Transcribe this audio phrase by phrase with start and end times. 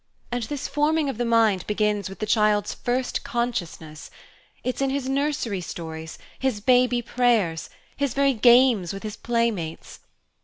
[0.31, 4.09] And this forming of the mind begins with the child's first consciousness;
[4.63, 9.99] it's in his nursery stories, his baby prayers, his very games with his playmates!